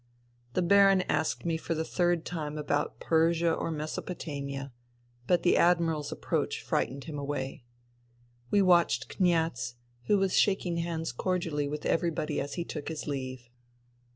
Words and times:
The 0.53 0.63
Baron 0.63 1.01
asked 1.03 1.45
me 1.45 1.57
for 1.57 1.75
the 1.75 1.83
third 1.85 2.25
time 2.25 2.57
about 2.57 2.99
Persia 2.99 3.53
or 3.53 3.69
Mesopotamia; 3.69 4.73
but 5.27 5.43
the 5.43 5.55
Admiral's 5.55 6.11
approach 6.11 6.63
frightened 6.63 7.03
him 7.03 7.19
away. 7.19 7.65
We 8.49 8.63
watched 8.63 9.09
Kniaz, 9.09 9.75
who 10.05 10.17
was 10.17 10.35
shaking 10.35 10.77
hands 10.77 11.11
cor 11.11 11.37
dially 11.37 11.69
with 11.69 11.85
everybody 11.85 12.41
as 12.41 12.55
he 12.55 12.65
took 12.65 12.87
his 12.87 13.05
leave. 13.05 13.47